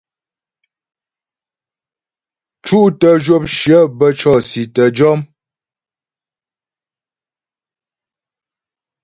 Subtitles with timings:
[2.65, 5.19] Cútə zhwəpshyə bə́ cɔ̀si tə́ jɔm.